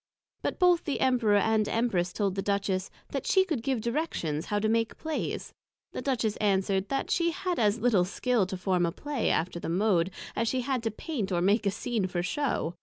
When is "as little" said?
7.59-8.05